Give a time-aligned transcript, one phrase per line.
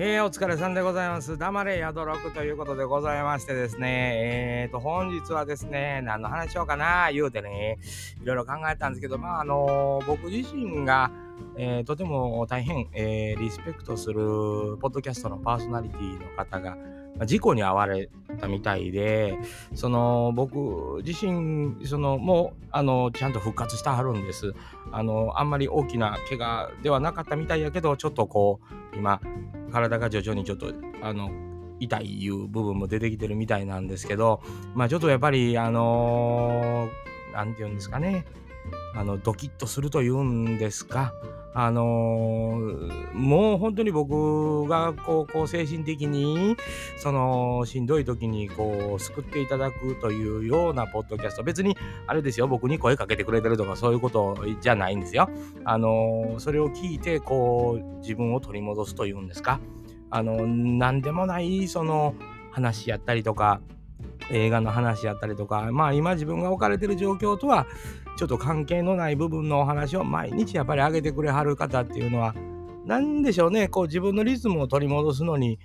[0.00, 1.36] えー、お疲れさんでございます。
[1.36, 4.12] 黙れ宿六ということでございましてですね、
[4.62, 7.80] えーと、本日はですね、何の話しようかな、言うてね、
[8.22, 11.10] いろいろ考えたんですけど、まあ、あのー、僕自身が、
[11.56, 14.20] えー、とても大変、えー、リスペクトする
[14.80, 16.78] ポッドキャストのパーソナリティの方が、
[17.18, 18.08] ま、事故に遭われ
[18.40, 19.36] たみたいで、
[19.74, 24.54] その僕自身、そのもうあのちゃんと復活してはるんです。
[24.92, 28.60] あのあんまり大きな怪我ではなかったみたいやけど、ちょっとこ
[28.94, 29.20] う、今、
[29.70, 30.72] 体が徐々にちょっと、
[31.02, 31.30] あの、
[31.80, 34.42] 痛いいう部分も出てきてるみたいなんですけど、
[34.74, 38.24] まあちょっとやっぱり、あのー、なんて言うんですかね、
[38.94, 41.14] あの、ドキッとするというんですか、
[41.54, 46.56] あのー、もう本当に僕がこうこう精神的に
[46.98, 51.42] そのしんどい時にこう救っていただくというようなポッドキャスト。
[51.42, 52.46] 別にあれですよ。
[52.46, 55.28] 僕に声かけてくれてるとかそういうことじゃないんですよ。
[55.64, 59.58] あのー、それを聞いてこう自分を取り戻すというんですか。
[60.10, 62.14] あの何でもないその
[62.52, 63.60] 話やったりとか
[64.30, 67.66] 映画の話やったりとかまあ今自分が置かれてる状況とは
[68.18, 72.34] ちょっと関係のない部分のお話を毎日やっぱり上げてくれはる方っていうのは
[72.84, 73.68] 何でしょうね。
[73.68, 75.58] こう自分のリズムを取り戻すのに、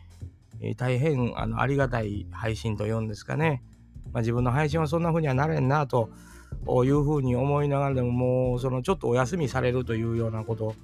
[0.59, 3.63] えー、大変あのありがたい配信というんですかね、
[4.11, 6.09] まあ、自分の配信はそんな風にはなれんなと
[6.67, 10.75] いうふうに思いながらでももうそのちょっとお休みされるというようなことを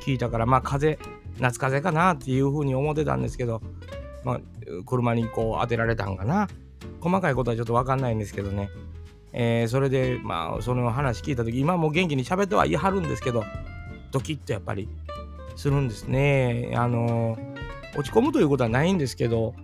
[0.00, 0.98] 聞いたからまあ風
[1.38, 3.62] 夏風邪かなっていうふうに思ってたんですけど、
[4.24, 4.40] まあ、
[4.86, 6.48] 車にこう当てられたんかな。
[7.00, 8.70] 細かいことはちょっと分かんないんですけどね。
[9.32, 13.44] えー、それでまあその話聞いた時今も元気に喋っては言いはるんですけど
[14.10, 14.88] ドキッとやっぱり
[15.56, 16.72] するんですね。
[16.74, 19.54] あのー、落ち込むということはないんですけど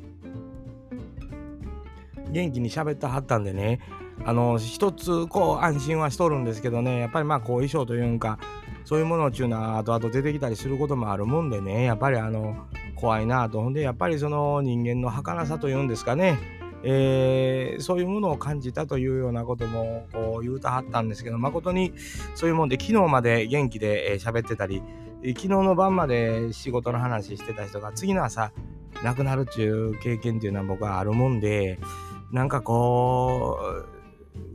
[2.30, 3.80] 元気に喋ってはったんでね。
[4.24, 6.98] あのー、一つこう安心はしとるんですけどね。
[6.98, 8.39] やっぱりまあ後遺症というか
[8.84, 11.84] そういうものっていうのは後々出てきたりすることもあるもんでね。
[11.84, 13.61] やっぱりあの怖いなと。
[13.62, 16.61] ほんでやっぱりその人間の儚さというんですかね。
[16.84, 21.92] えー、そういうものを感じたというようなこともこう言うたはったんですけど誠に
[22.34, 24.82] そういうもんで昨日まで元気で喋、えー、ってたり
[25.28, 28.52] 昨日の晩まで仕事の話してた人が次の朝
[29.04, 31.78] 亡くなるっていう経験っていうのは僕はあるもんで
[32.32, 34.02] なんかこう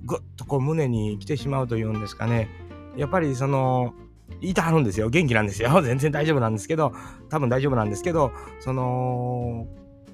[0.06, 2.50] ぐっとこう胸に来てしまうというんですかね。
[2.96, 3.94] やっぱりその
[4.42, 5.10] いたはるんですよ。
[5.10, 5.70] 元気なんですよ。
[5.84, 6.94] 全然大丈夫なんですけど
[7.30, 9.68] 多分大丈夫なんですけどその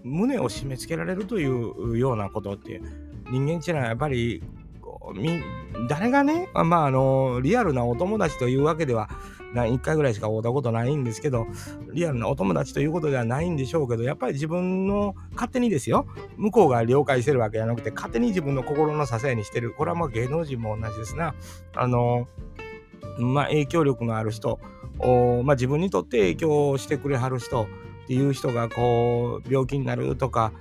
[0.03, 2.81] 胸を締め付けられるというようなことって
[3.31, 4.44] 人間っていうのはやっぱり
[5.90, 9.09] 誰がね、まああのリアルなお友達というわけでは
[9.53, 11.46] 1回ぐらいしか会ったことないんですけど
[11.92, 19.74] リアルなお友達ということではないんでしょうけどやっぱり自分の勝手にですよ向こうが了解してるわけじゃなくて勝手に自分の心の支えにしてる。
[19.74, 21.36] これはまあ芸能人も同じですな。
[21.75, 22.28] あの
[23.19, 24.59] まあ影響力のある人
[25.44, 27.68] まあ、自分にとって影響してくれはる人
[28.03, 30.52] っていう人がこう病気になるとか、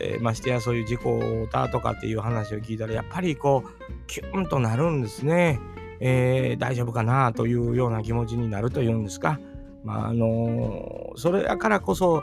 [0.00, 5.60] えー、ましてやそういう事故を負ったとかっていう話を聞いたらやっぱりこうキュンとなるんですね、
[6.00, 9.40] えー、大丈夫かなというような気持ちになるというんですか、
[9.84, 12.22] まああのー、それだからこそ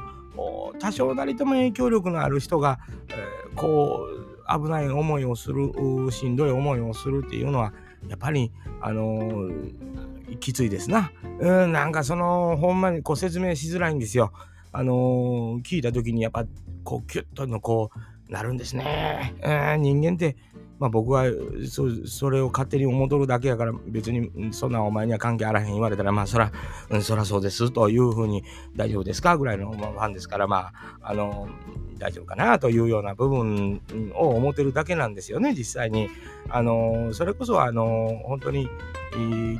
[0.79, 2.79] 多少なりとも影響力のある人が、
[3.09, 5.71] えー、こう危ない思いをする
[6.11, 7.73] しんどい思いをするっていうのは
[8.07, 8.51] やっぱり
[8.81, 11.11] あのー、きついですな。
[11.39, 14.31] うん、なんかその、ほんまにこう説明しづらいんですよ。
[14.71, 16.45] あのー、聞いた時にやっぱ
[16.83, 17.89] こうキュッとのこ
[18.27, 19.35] うなるんですね。
[19.41, 20.37] えー、人間って
[20.77, 21.25] まあ僕は
[21.67, 26.51] それを勝手に思とるだけやから別にそんなお前には関係あらへん言われたらまあそら、
[26.89, 28.43] うん、そらそうですというふうに
[28.75, 31.49] 大丈夫ですかぐらいのファンですからまああの
[31.97, 33.81] 大丈夫かなというような部分
[34.15, 36.09] を思ってるだけなんですよね実際に。
[36.51, 38.69] あのそれこそあの本当に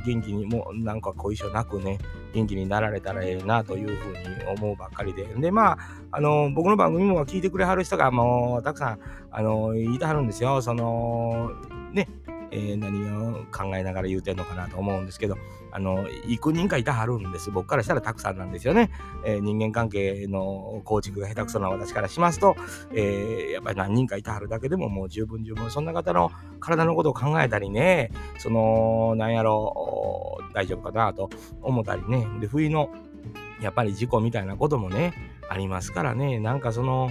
[0.06, 1.98] 元気にもうなんか後遺症なくね
[2.32, 5.24] 元気になられたらええなというふうに思うばっかりで。
[5.24, 5.78] でまあ
[6.12, 8.98] あの僕の番組も聞いてくれはる人がもうたくさん
[9.30, 10.62] あのいてはるんですよ。
[10.62, 11.50] その
[11.92, 12.08] ね
[12.52, 15.36] えー、何を考えながら言うてんのかなと思うんですけど、
[15.72, 17.50] あの、幾人かいたはるんです。
[17.50, 18.90] 僕からしたらたくさんなんですよね。
[19.24, 22.56] えー、人間関係の構築が下手くそな私からしますと、
[22.92, 31.30] えー、やっぱり何人かいたはるだけでももう十分十分、そんな方の体のことを考えたりね、その、なんやろ、大丈夫かなと
[31.62, 32.26] 思ったりね。
[32.40, 32.90] で、冬の、
[33.60, 35.12] やっぱり事故みたいなこともね、
[35.48, 37.10] ありますからね、なんかその、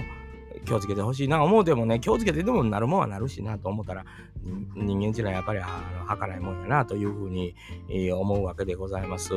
[0.64, 4.04] 気をつけてほしいな思うてもね気をつけてでもなるもんはなるしなと思ったら
[4.74, 7.54] 人間っていうのはやっぱりあの儚いもんやなというふうに、
[7.90, 9.32] え、思うわけでございます。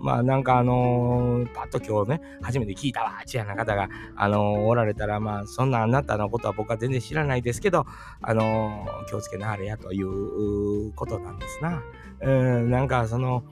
[0.00, 7.86] まあなんかあのー、パッと今日ね初めて聞いたわちやな方が、あのー、おられたらまあそんなあなたのことは僕は全然知らないですけど、
[8.20, 11.82] あの気をつけなあれやということなんですな。
[12.20, 13.44] うんなんかその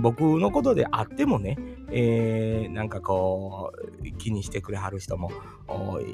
[0.00, 1.56] 僕のことであってもね、
[1.90, 3.72] えー、なんかこ
[4.02, 5.30] う気にしてくれはる人も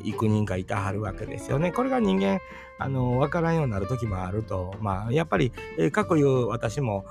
[0.05, 1.73] 幾人かいたはるわけですよね。
[1.73, 2.41] これが人間
[2.79, 7.05] あの分からんようになる時もあるとまあやっぱり、えー、かくいう私も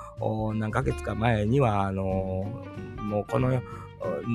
[0.55, 2.45] 何ヶ月か前にはあの
[2.97, 3.61] もうこの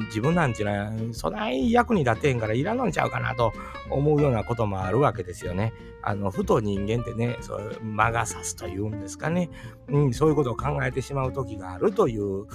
[0.06, 3.52] 自分なんちゅうのはそない役に立てへんからいらんのんちゃうかなと
[3.90, 5.72] 思うようなこともあるわけですよね。
[6.02, 9.50] あのふと人間ってねそう魔が差すというんですかね、
[9.88, 12.46] うん、そういうことを考えてしまう時があるという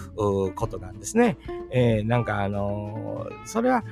[0.54, 1.38] ことなんですね。
[1.70, 3.84] えー、なんかあのー、それは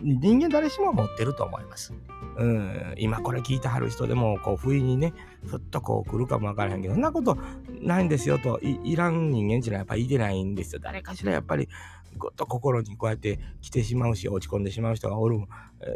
[0.00, 1.92] 人間誰しも持ってると思います。
[2.36, 5.12] うん、今これ聞いてはる人でもこう不意にね
[5.44, 7.36] ふっとこう来るかもわからへんけどそんなこと
[7.80, 11.68] ないんですよといらん人間っていうのはやっぱりいてないんですよ誰かしらやっぱり
[12.18, 15.40] ぐっと心にこうやって来てしまうし落ち込んでしまう人がおる、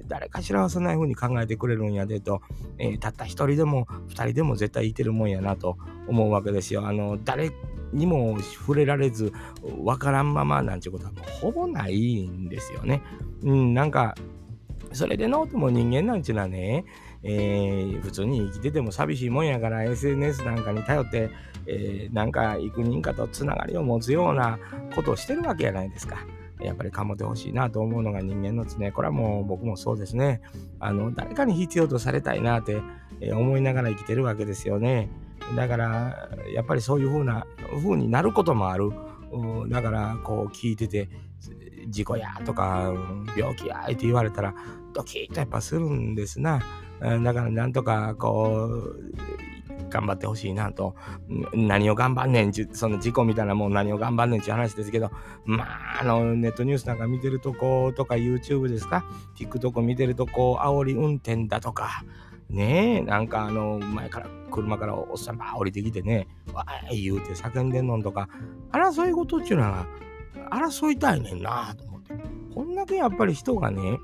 [0.07, 2.43] 誰かしらはそんな風に考えてくれるんやでと、
[2.79, 5.79] えー、たった一人でも二人でも絶対いてるもんやなと
[6.09, 6.87] 思うわけですよ。
[6.87, 7.51] あの誰
[7.93, 9.33] にも触れられず
[9.63, 13.03] 分からんままなんていうことはもうほぼないんですよね。
[13.43, 14.15] うん、なんか
[14.93, 16.85] それでノートも人間なんちゅうのはね、
[17.23, 21.31] えー、普通に生きてても寂しいもんやから SNS なんかに頼って、
[21.67, 24.59] えー、なんか幾人かとつながりを持つような
[24.95, 26.27] ことをしてるわけじゃないですか。
[26.61, 30.41] やっぱりかもてほしいなと思うのが人間のですね、これはもう僕もそうですね。
[30.81, 32.81] あの、誰かに必要とされたいなって、
[33.33, 35.11] 思いながら生きてるわけですよね。
[35.55, 37.47] だから、やっぱりそういう風な、
[37.83, 38.91] 風になることもある。
[39.69, 41.11] だから、こう聞いてて、
[41.89, 42.93] 事故やとか、
[43.37, 44.55] 病気やって言われたら、
[44.95, 46.61] ドキッとやっぱするんですな。
[47.01, 49.13] だからなんとかこう
[49.89, 50.95] 頑張ってほしいなと。
[51.55, 55.11] 何を頑張んねんちその事故みたいなもん何を頑張んねんちゅう話ですけど
[55.45, 59.05] まああのネットニュースなんか見てるとことか YouTube ですか
[59.37, 62.05] ？TikTok 見てるとこう煽り運転だとか。
[62.49, 68.29] ねえなんかあの前から車からおっさんば降りてきてねわー言うて叫んでんのんとか。
[68.71, 69.87] 争い事っちゅうのは
[70.51, 72.15] 争いたいねんなと思って。
[72.55, 73.99] こんだけやっぱり人がね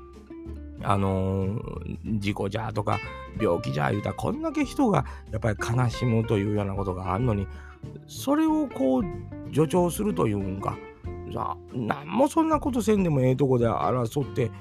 [0.83, 2.99] あのー、事故じゃとか
[3.39, 7.47] 病気じゃ言うたらこんだけ人がやっぱり悲しむというようなことがあるのに
[8.07, 9.03] それをこう
[9.53, 10.77] 助長するというんか
[11.33, 14.51] さ何もそんなことせんでもええとこで争って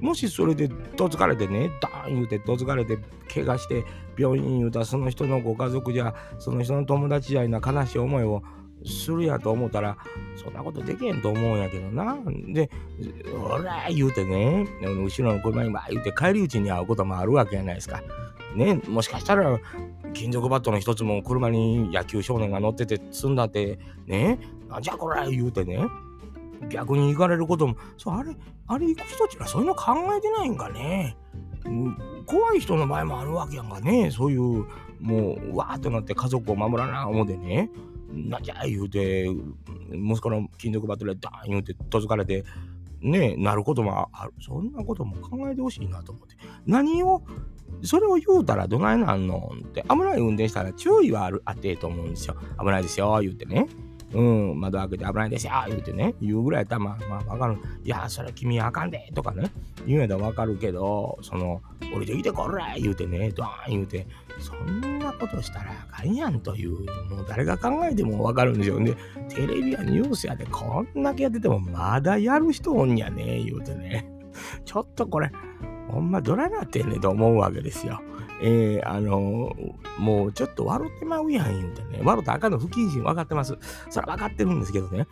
[0.00, 2.98] もしそれでどつかれてねダーン言うてどつかれて
[3.32, 3.84] 怪我して
[4.18, 8.42] 病院言うたらその人のご家族じゃその人の友達じゃいな悲しい思いを
[8.86, 9.96] するやと思ったら、
[10.36, 12.16] そんなことできへんと思うんやけどな。
[12.48, 12.70] で、
[13.36, 18.02] ほら言うてね、後ろの車にば言うて帰り討ちに会うこともあるわけじゃないですか。
[18.54, 19.58] ね、もしかしたら、
[20.12, 24.38] 金属バットの一つも車に野球少年が乗ってて積んだって、ね、
[24.68, 25.86] なんじゃこら言うてね、
[26.68, 28.36] 逆に行かれることも、そうあれ、
[28.66, 31.16] あれ行く人たちがそういうの考えてないんかね。
[32.26, 34.10] 怖い人の場合もあるわけやんかね。
[34.10, 34.66] そういう、
[35.00, 37.70] もう、わーってなって家族を守らな思うてね。
[38.12, 39.26] なきゃ言うて、
[39.92, 42.44] 息子の金属バットでダーン言うて、とづかれて、
[43.00, 44.32] ねなることもある。
[44.40, 46.36] そんなことも考えてほしいなと思って。
[46.66, 47.22] 何を、
[47.82, 49.50] それを言うたらどないなんの？
[49.56, 52.36] って、危ない運転したら注意はある、あってえと思うんですよ。
[52.60, 53.66] 危ないですよ、言うてね。
[54.14, 54.20] う
[54.54, 57.58] ん、窓開けて危ないですよ、言うてね、言うぐらいやったらまあ、まあ、わかる。
[57.84, 59.50] いや、それ君あかんで、とかね、
[59.86, 61.62] 言うんやったらわかるけど、その、
[61.94, 64.06] 降りてきてこら言うてね、ドーン言うて、
[64.38, 66.72] そんなことしたらあかんやんという、
[67.10, 68.94] もう誰が考えてもわかるんですよね。
[69.28, 74.10] テレビやニュースやでこんだけやっててもまだやる人おんやね、言うてね。
[74.64, 75.30] ちょっとこれ、
[75.88, 78.00] ほんまどないなってんねと思うわけですよ。
[78.42, 82.00] えー、あのー、もうちょっと笑ってまうやん言うてね。
[82.02, 83.56] 笑った赤の不謹慎分かってます。
[83.88, 85.06] それは分かってるんですけどね。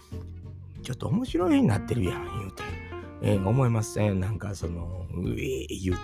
[0.82, 2.62] ちょっと面白いになってるやん言うて。
[3.22, 6.00] えー、思いません、なんかその、うえー、言うて。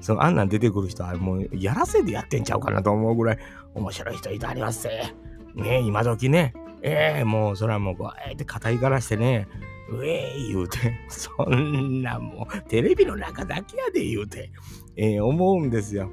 [0.00, 3.38] そのあんなん出てくる人はもうやらせでやってんちゃうかなと思うぐらい
[3.74, 5.14] 面白い人いてありますね。
[5.54, 6.52] ね今時ね。
[6.82, 9.48] ええー、もうそれはもうこうえーって肩いからしてね。
[9.90, 14.50] うえー言うて、そんなもうテレビの中だけやで言うて、
[14.96, 16.10] えー、思うんですよ。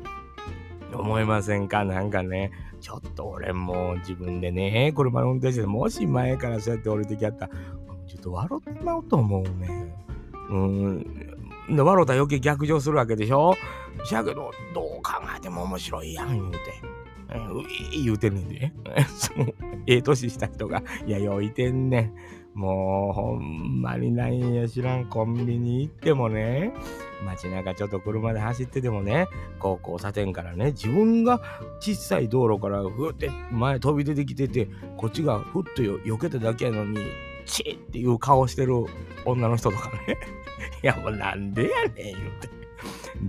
[0.99, 1.83] 思いませんか？
[1.85, 7.51] なんかね、ちょっと俺も自分でね、車の運転してもし前からそうやって降りてきやったら、
[8.07, 9.93] ちょっと笑ってまうと思うね。
[10.49, 11.03] うん、
[11.75, 13.55] で、笑うたら余計逆上するわけでしょ？
[14.03, 16.59] しやけど、どう考えても面白いやん、言うて。
[17.27, 17.61] う
[17.97, 18.71] い言うてんねんで。
[19.17, 19.33] そ
[19.87, 22.13] ええ年した人が、いや、よいてんねん。
[22.55, 26.73] もう、ほんまになんや知らん、コンビニ行ってもね、
[27.25, 29.27] 街中ちょっと車で走っててもね、
[29.59, 31.41] こう交差点からね、自分が
[31.81, 36.97] 小さい道路からふって前飛び出てきてて、こっちがふっとよ避けただけやのに、
[37.45, 38.85] チッっていう顔してる
[39.25, 40.17] 女の人とかね。
[40.81, 42.55] いやもうなんでやねん言うて。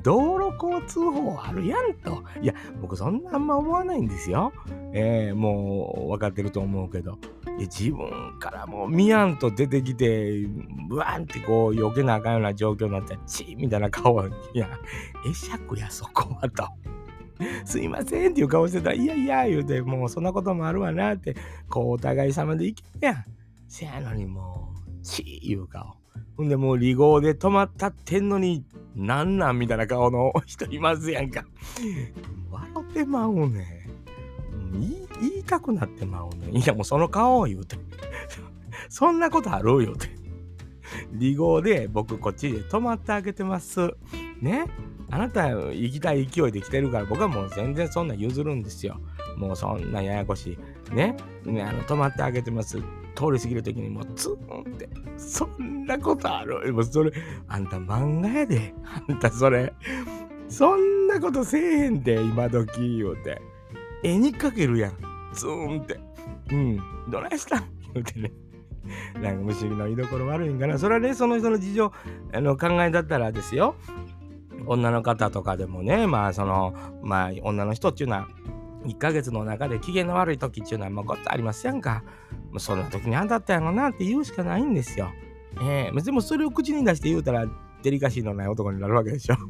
[0.02, 2.23] 道路交通法あるやんと。
[2.40, 4.52] いや、僕そんなあんま思わないんですよ。
[4.92, 7.18] えー、もう分かってると思うけど。
[7.59, 10.47] 自分からもう見やんと出てきて
[10.89, 14.69] ブワンってこう避けなあかんような状況になってチーみたいな顔いや
[15.25, 16.69] 会釈やそこはと。
[17.65, 21.37] すいませんっていう顔してたら、いやいや言うて、もうそんなこともあるわなって、
[21.69, 23.25] こうお互い様でいけるやん。
[23.69, 25.97] せやのにもう、チーいう顔。
[26.37, 31.45] ほんでもう離合で止まったってんのに、なんなんみたいな顔の人いますやんか。
[32.51, 33.86] 笑ってまうね。
[34.73, 36.59] 言いたくなってまうね。
[36.59, 37.77] いやもうその顔を言うて。
[38.89, 40.09] そんなことあるよって。
[41.19, 43.95] 離合で僕こっちで止まってあげてます。
[44.41, 44.67] ね？
[45.11, 49.01] あなた行きたい勢いで来てるから僕はもう全然そんな譲るんですよ。
[49.37, 50.59] もうそんなややこし
[50.93, 50.95] い。
[50.95, 51.17] ね？
[51.45, 51.63] ね？
[51.63, 52.79] あの止まってあげてます。
[53.15, 54.89] 通り過ぎる時にもうツーンって。
[55.17, 57.13] そんなことあるもうそれ、
[57.49, 58.75] あんた漫画やで。
[59.09, 59.73] あんたそれ。
[60.49, 63.41] そんなことせえへんで、今時言うて。
[64.03, 64.93] 絵にかけるやん。
[65.33, 65.99] ツーンって。
[66.50, 66.81] うん。
[67.11, 67.65] どないしたん？
[67.95, 68.33] 言うてね。
[69.21, 70.79] なんか不思議な居所悪いんかな。
[70.79, 71.93] それはね、その人の事情、
[72.33, 73.75] あの考えだったらですよ。
[74.67, 78.29] 女の方とかでもね、まあその、まあ女の人っていうのは、
[78.85, 82.05] 1ヶ月の中で機嫌の悪い時っていうのはもうごっとありますやんか。
[82.50, 85.11] もうそんな時にあんだったやろなって言うしかないんですよ。
[85.61, 87.47] ええー、でもそれを口に出して言うたら
[87.83, 89.37] デリカシーのない男になるわけでしょ。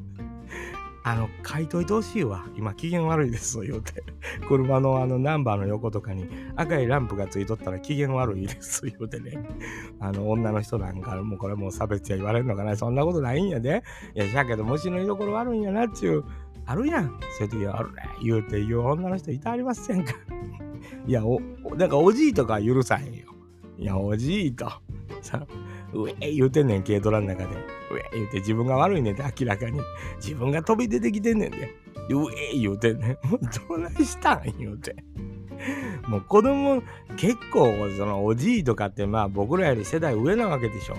[1.07, 2.45] あの、書いといてほしいわ。
[2.57, 4.03] 今、機嫌悪いです、言うて。
[4.49, 9.39] 車のあのナンバーの横とかに赤いランプがついとったら機嫌悪いです、言うてね。
[10.01, 12.77] あの、女の人なんか、もうこれもう差別や言われるのかな。
[12.77, 13.85] そんなことないんやで。
[14.17, 16.25] いや、しゃけど虫の居所悪いんやなっちゅう。
[16.67, 17.21] あるやん。
[17.39, 18.03] そういう時あるね。
[18.25, 20.13] 言うて言う女の人いたありませんか。
[21.07, 21.41] いや、お、
[21.77, 23.27] なんかおじいとか許さへんよ。
[23.79, 24.69] いや、おじいと。
[25.23, 25.47] さ、
[25.95, 27.55] うえ言うてんねん、軽トラの中で。
[27.55, 27.59] う
[27.99, 29.81] え言うて自分が悪いねんて、明らかに。
[30.17, 31.75] 自分が飛び出てきてんねんで。
[32.11, 33.27] うえ言うてんねん。
[33.29, 34.97] もうどないしたん言うて。
[36.09, 36.83] もう子供
[37.17, 40.97] 結構そのおじいとかってまあ僕らより世代上なわけでしょ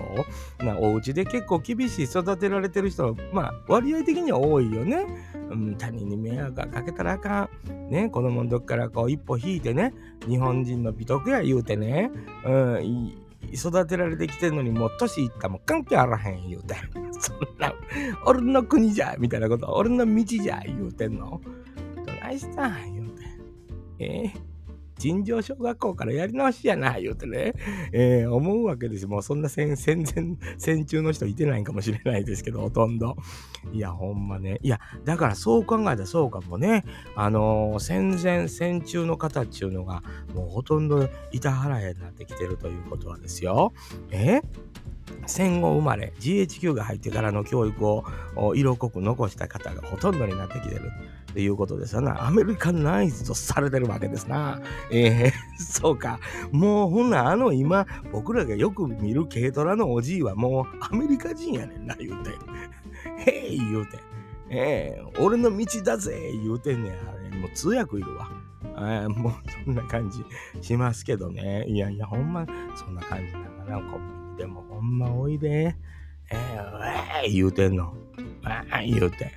[0.64, 5.06] なお家で結構厳しい育てられてる人まあ割合的には多いよね、
[5.50, 9.94] うん、他人に迷惑がかけたらあかんね子供の時からこう一歩引いてね
[10.28, 12.12] 日本人の美徳や言うてね、
[12.46, 16.76] うん、育てられてきてんのにもう年いったも関係あらへん言うて
[17.20, 17.74] そんな
[18.26, 21.42] 俺の国じゃみたいなこと俺の道じゃ言うてんの。
[22.06, 23.24] どないしたん言うて
[24.00, 24.57] えー
[24.98, 27.54] 尋常小学校からやり直しやな、言うてね、
[27.92, 29.10] えー、思うわけですよ。
[29.10, 33.16] もうそんな戦戦前、戦中の人いてないんかもしれないですけど、ほとんど。
[33.74, 34.60] いや、ほんまね。
[34.62, 36.84] いや、だからそう考えたらそうかもね。
[37.16, 43.74] あのー、戦前、戦中の方っていうのが、もうほとんど板払えになってきてるということはですよ。
[44.12, 44.42] え
[45.26, 48.06] 戦後生まれ GHQ が入ってからの教育を
[48.56, 50.92] 色濃く残した方がほとんどになってきてる
[51.32, 52.26] っていうことですよな。
[52.26, 54.60] アメリカナイズとされてるわけですな。
[54.90, 56.20] えー、 そうか。
[56.52, 62.32] もうほんなあの今僕らがよく見る軽トラのおじいはもうアメリカ人やねんな言うて。
[63.32, 64.00] へい言うて。
[64.50, 66.94] えー、俺の道だぜ言うてんねん。
[66.94, 66.96] あ
[67.32, 68.30] れもう通訳いるわ。
[68.64, 69.34] えー、もう
[69.66, 70.24] そんな感じ
[70.62, 71.66] しますけどね。
[71.68, 72.46] いやいやほんま
[72.76, 73.78] そんな感じなんだな。
[73.92, 75.76] コンビニでもほんまおいで。
[76.30, 77.94] えー、えー、言うてんの。
[78.44, 79.32] えー、言うて。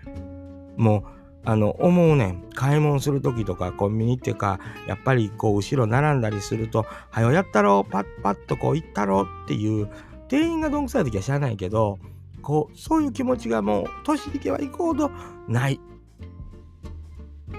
[0.77, 1.05] もう
[1.43, 2.51] あの、思うねん。
[2.55, 9.89] 買い物するときとか、コンビニっていうか、やっぱりこう、後ろ並んだりすると、はよやったろ、パッパッとこう行ったろっていう、
[10.29, 11.99] 店員がどんくさいときは知らないけど、
[12.43, 15.11] こう、そういう気持ちがもう、年いけば行くほど
[15.49, 15.81] ない。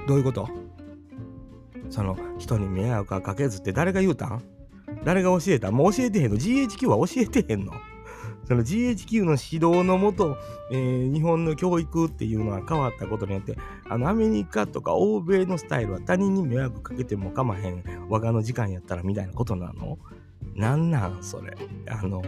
[0.08, 0.48] どういうこと？
[1.90, 4.44] その、人に迷惑かけずって誰が言うたん？
[5.04, 5.72] 誰が教えた？
[5.72, 7.74] もう教えてへんの ?GHQ は教えてへんの？
[8.46, 10.38] その GHQ の指導のもと、
[10.72, 19.98] えー、日本の教育っていうのは変わったことによって、あのアメリカとか欧米のスタイルは他人に迷惑かけてもかまへん、我がの時間やったらみたいなことなの？
[20.56, 21.56] なんなんそれ。
[21.90, 22.22] あの、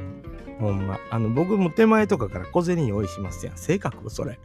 [0.60, 1.00] ほんま。
[1.10, 3.58] あの、僕も手前とかから小銭用意しますやん。
[3.58, 4.40] 性格それ。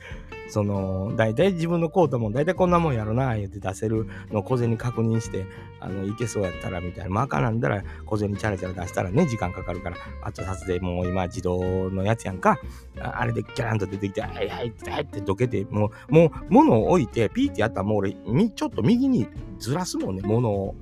[0.49, 5.47] その、大体自分のコートも大体こんなもんやろな、言って出せるの小銭確認して、
[5.78, 7.11] あの、いけそうやったらみたいな。
[7.11, 12.58] マーカーなんだら小銭チャラチャラ出したらね、時間かかるから、あと撮影もう今自動のやつやんか。
[13.00, 20.75] あれでギャランと出てきて、はいはいはいってどけて、もう、もう、物を置いて、ピーってやったらもう俺、ちょっと右にずらすもんね、物を。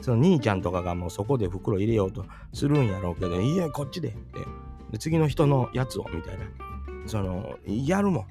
[0.00, 4.40] その兄ちゃんとかがもうそこで袋入れようとするんやろうけど、いや、こっちでって。
[4.92, 6.44] で次の人のやつを、みたいな。
[7.06, 8.26] その、やるもん。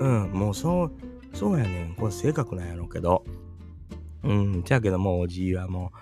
[0.00, 0.92] うん、もうそう、
[1.32, 1.94] そうやねん。
[1.94, 3.24] これ性格なんやろうけど。
[4.22, 5.92] うん、じゃうけどもうおじいはも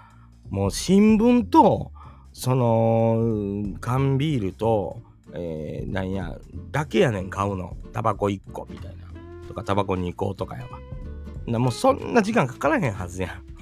[0.51, 1.93] う、もう新聞と、
[2.33, 5.03] その、缶ビールと、
[5.35, 6.37] えー、なんや、
[6.71, 7.77] だけやねん、買うの。
[7.93, 9.05] タバコ1個みたいな。
[9.47, 11.59] とか、タバコ2個とかやわ。
[11.59, 13.54] もうそんな時間かからへんはずやん。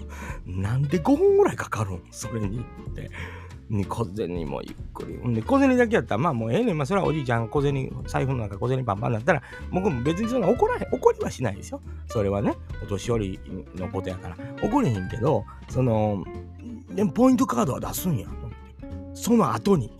[0.46, 2.02] なんで5分ぐらいかかるん？
[2.10, 3.10] それにって
[3.70, 5.34] に小銭もゆっくり。
[5.34, 6.78] で、小銭だけやったら、まあもうええねん。
[6.78, 10.94] まあそれはおじいちゃん小銭、財布の中小銭パンパンになったら、僕も別にそんな怒らへん。
[10.94, 11.80] 怒りはしないですよ。
[12.08, 13.40] それはね、お年寄り
[13.74, 14.36] のことやから。
[14.62, 16.24] 怒れへんけど、その、
[16.90, 18.26] でポイントカードは出すんや。
[19.14, 19.92] その後に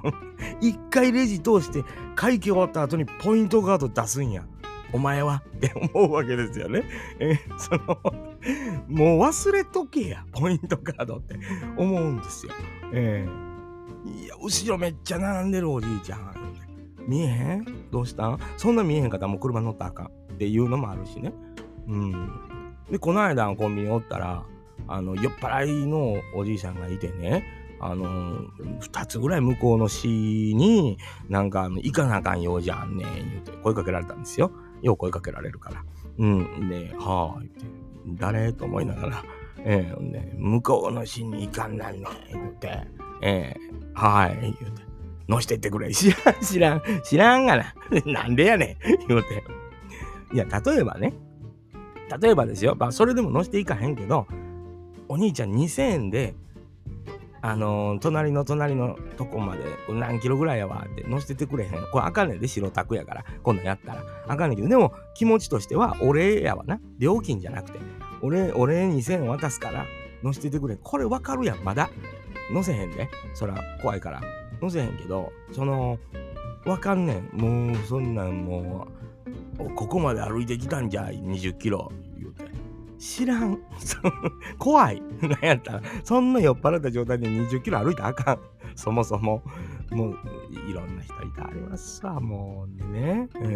[0.60, 4.44] 一回レジ通して会計終わった後にポイントカード出すんや。
[4.92, 5.42] お前は？
[5.56, 6.84] って思うわけですよね。
[7.18, 8.27] えー、その
[8.88, 11.38] もう忘れとけや、ポイントカードって
[11.76, 12.52] 思うんですよ。
[12.92, 16.34] えー、いや、後ろめっちゃ並んでるおじいちゃん。
[17.06, 17.90] 見えへん？
[17.90, 18.28] どうした？
[18.28, 21.32] んそんな見えへんかったらもう車乗ったらあかんっていうのもあるしね。
[21.88, 22.30] うん。
[22.90, 24.44] で、この間コンビニおったら、
[24.86, 27.44] あの、酔っ払いのおじいさんがいてね、
[27.80, 28.40] あの
[28.80, 34.50] 2つぐらい向こうの市に、なんか、行かなあかんようじゃんねん、言うて声かけられたんですよ。
[34.82, 35.84] よう声かけられるから。
[36.18, 36.68] うん。
[36.68, 37.64] で、はあ、言うて、
[38.16, 38.52] 誰？
[38.52, 39.24] と思いながら、
[39.64, 42.86] えー、ね、向こうの市に行かんなんねん、言うて、
[43.22, 44.82] えー、はい、言うて、
[45.28, 45.92] 乗してってくれ。
[45.92, 47.74] 知らん、知らん、知らんがな。
[48.06, 49.44] なんでやねん、言うて。
[50.32, 51.14] いや、例えばね、
[52.20, 54.26] 例えばですよ、まあ、それでも乗していかへんけど、
[55.08, 56.34] お兄ちゃん2000円で
[57.40, 61.70] あのー、隣の隣のとこまで何キロぐらいやわって乗せててくれへん。
[61.92, 63.24] これあかんねんで、白タクやから。
[63.42, 64.02] こんなんやったら。
[64.26, 66.80] あかんねんけど、でも気持ちとしては、俺やわな。
[66.98, 67.78] 料金じゃなくて。
[68.22, 69.86] 俺、俺2000円渡すから
[70.22, 70.76] 乗せててくれ。
[70.76, 71.90] これわかるやん、まだ。
[72.52, 73.08] 乗せへんで。
[73.34, 74.20] そら、怖いから。
[74.60, 75.98] 乗せへんけど、その、
[76.64, 77.36] わかんねん。
[77.36, 78.88] もう、そんなんも
[79.58, 81.92] う、ここまで歩いてきたんじゃ、20キロ。
[82.18, 82.44] 言うて
[82.98, 83.58] 知らん。
[84.58, 85.02] 怖い。
[85.22, 88.38] なんやったら、そんな酔っ払った状態で20キロ歩いたらあかん。
[88.74, 89.42] そもそも。
[89.90, 90.16] もう、
[90.68, 93.28] いろんな人いたありますわ、もうね。
[93.40, 93.48] う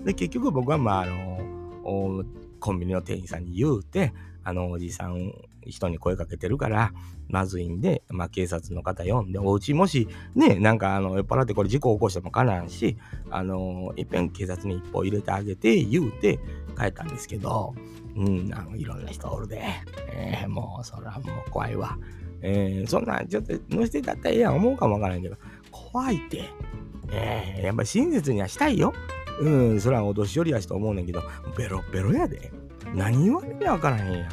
[0.00, 2.24] ん、で、結局僕は、まあ、あの、
[2.60, 4.12] コンビニの店員さんに言うて、
[4.44, 5.32] あの、おじさん、
[5.66, 6.92] 人に声かけてるから、
[7.28, 12.96] まずいんで、まあ、警察の方呼んで、お家もし、ね、なんか、あの、酔っ払ってこれ事故起こしてもかなんし、
[13.30, 16.38] あの、いっぺん警察に一歩入れてあげて、言うて、
[16.78, 17.74] 帰ったんですけど、
[18.16, 19.62] うん、あのいろんな人おるで、
[20.12, 21.98] えー、もうそらもう怖いわ。
[22.40, 25.36] えー、そんなんちょっと乗せてたったらええやん思うかもわからんけど、
[25.70, 26.44] 怖いって。
[27.10, 28.92] えー、やっぱり親切にはしたいよ。
[29.40, 31.22] うん、そらお年寄りやしと思うねんけど、
[31.56, 32.50] ベロベロやで。
[32.94, 34.28] 何言われてわからへんや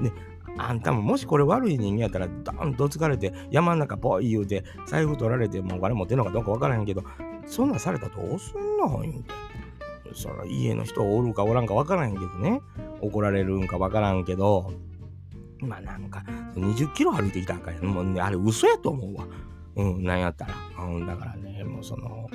[0.00, 0.02] ん。
[0.02, 0.12] で、
[0.58, 7.04] あんたももしこれ悪い人間やったら、ドンと疲れて、山ん中ポイ言うて、財布取られて、もうお金持ってんのかどうかわからへんけど、
[7.46, 9.46] そんなんされたらどうすんの言うて。
[10.14, 12.62] その家の人おるかおらんかわからへんけどね。
[13.02, 14.72] 怒られるんかわからんけど、
[15.60, 17.80] まあなんか、20キロ歩いてきたんかや。
[17.82, 19.26] もうね、あれ嘘やと思うわ。
[19.76, 20.54] うん、なんやったら。
[20.84, 21.55] うん、だからね、
[21.86, 22.28] その、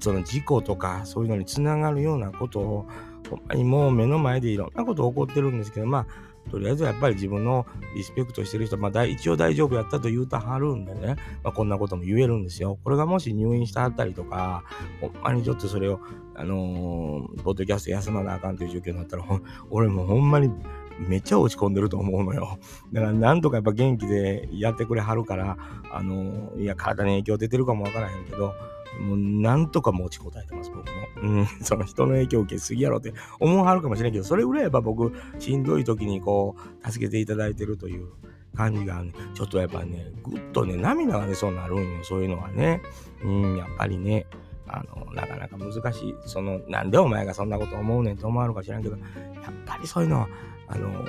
[0.00, 2.88] その事故とかそういうのにつながるようなことを、
[3.28, 6.06] ほんまにもう目の前でいろんなこと起こってるんですけど、まあ、
[6.50, 12.78] とりあえずやっぱり自分のリスペクトしてる人、まあ、一応大丈夫やったと言うたはるんでね、まあ、こんなことも言えるんですよ。
[12.82, 14.64] これがもし入院してはったりとか、
[15.00, 16.00] ほんまにちょっとそれを、
[16.34, 19.24] あのー、ポッドキャスト休まなあかんという状況になったら、
[19.70, 20.50] 俺もほんまに
[20.98, 22.58] めっちゃ落ち込んでると思うのよ。
[22.92, 25.56] だからなんとかやっぱ元気でやってくれはるから、
[25.92, 28.54] あの、いや、体に影響出てるかもわからへんけど、
[28.98, 30.92] もうなんとか持ちこたえてます、僕も。
[31.22, 38.08] うん、 その人の影響を受けすぎやろって思わはるかもしれんけど、それぐらいやっぱ僕、しんどい時にこう、助けていただいてるという
[38.56, 42.82] 感じが、ね、ちょっとやっぱね、ぐっとね、涙が出そうになるんよ、そういうのはね。
[43.22, 44.26] うん、やっぱりね、
[44.66, 46.14] あの、なかなか難しい。
[46.26, 50.28] その、なんでお前がそんなこと思うねんと思われるか知らんけど、やっぱりそういうのは、
[50.68, 51.04] あの、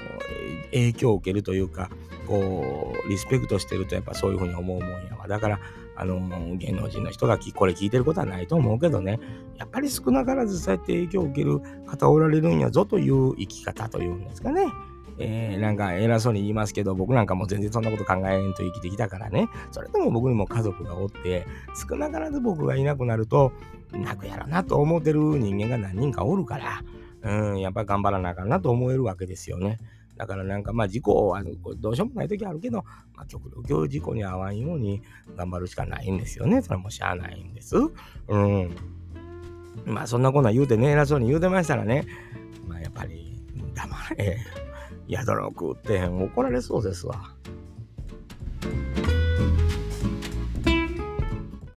[0.71, 1.89] 影響を受けるというか、
[2.27, 5.27] こう、リスペクトしてるとやっぱそういうふうに思うもんやわ。
[5.27, 5.59] だから、
[5.99, 9.19] あの、芸能人の人がこれ聞いてることはないと思うけどね、
[9.57, 14.65] やっぱり少なからずそうやって影響を受ける方おられるんやぞという生き方というんですかね。
[15.21, 19.49] えー、なんか偉そうに言いますけど、僕なんかも全然そんなこと考えんと生きてきたからね。
[19.71, 21.45] それでも僕にも家族がおって、
[21.89, 23.51] 少なからず僕がいなくなると、
[23.91, 26.83] 泣くやろなと思ってる人間が何人かおるから、
[27.21, 29.79] うん、やっぱ頑張らなあかんなと思えるわけですよね。
[30.19, 31.41] だからなんかまあ事故は
[31.77, 32.83] どうしようもない時あるけど、
[33.15, 35.01] まあ、極力事故に遭わんように
[35.37, 36.61] 頑張るしかないんですよね。
[36.61, 37.77] それもしゃあないんです。
[38.27, 38.75] うん。
[39.85, 42.05] まあそんなことは言うてね、偉そうに言うてましたらね、
[42.67, 43.41] まあやっぱり
[43.73, 44.37] 黙れ。
[45.09, 47.33] 宿の食って怒られそうですわ。